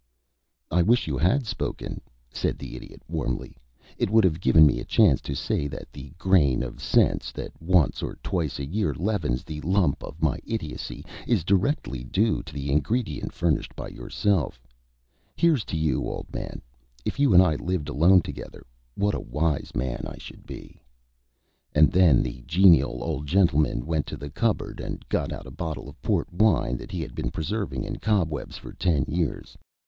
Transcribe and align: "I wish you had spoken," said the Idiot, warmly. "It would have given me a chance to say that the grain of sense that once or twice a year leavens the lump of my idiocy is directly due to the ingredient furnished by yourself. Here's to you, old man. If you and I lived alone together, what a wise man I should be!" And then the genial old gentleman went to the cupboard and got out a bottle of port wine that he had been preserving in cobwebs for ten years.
"I 0.71 0.81
wish 0.81 1.05
you 1.05 1.15
had 1.15 1.45
spoken," 1.45 2.01
said 2.31 2.57
the 2.57 2.75
Idiot, 2.75 3.03
warmly. 3.07 3.55
"It 3.99 4.09
would 4.09 4.23
have 4.23 4.39
given 4.41 4.65
me 4.65 4.79
a 4.79 4.83
chance 4.83 5.21
to 5.21 5.35
say 5.35 5.67
that 5.67 5.93
the 5.93 6.09
grain 6.17 6.63
of 6.63 6.81
sense 6.81 7.31
that 7.33 7.51
once 7.61 8.01
or 8.01 8.15
twice 8.23 8.57
a 8.57 8.65
year 8.65 8.95
leavens 8.95 9.43
the 9.43 9.61
lump 9.61 10.03
of 10.03 10.19
my 10.19 10.39
idiocy 10.43 11.05
is 11.27 11.43
directly 11.43 12.03
due 12.03 12.41
to 12.41 12.51
the 12.51 12.71
ingredient 12.71 13.31
furnished 13.31 13.75
by 13.75 13.89
yourself. 13.89 14.59
Here's 15.35 15.63
to 15.65 15.77
you, 15.77 16.05
old 16.07 16.33
man. 16.33 16.63
If 17.05 17.19
you 17.19 17.35
and 17.35 17.43
I 17.43 17.53
lived 17.57 17.87
alone 17.87 18.21
together, 18.23 18.65
what 18.95 19.13
a 19.13 19.19
wise 19.19 19.75
man 19.75 20.05
I 20.07 20.17
should 20.17 20.47
be!" 20.47 20.81
And 21.75 21.91
then 21.91 22.23
the 22.23 22.41
genial 22.47 23.03
old 23.03 23.27
gentleman 23.27 23.85
went 23.85 24.07
to 24.07 24.17
the 24.17 24.31
cupboard 24.31 24.79
and 24.79 25.07
got 25.09 25.31
out 25.31 25.45
a 25.45 25.51
bottle 25.51 25.87
of 25.87 26.01
port 26.01 26.33
wine 26.33 26.75
that 26.77 26.89
he 26.91 27.01
had 27.01 27.13
been 27.13 27.29
preserving 27.29 27.83
in 27.83 27.97
cobwebs 27.99 28.57
for 28.57 28.73
ten 28.73 29.05
years. 29.07 29.55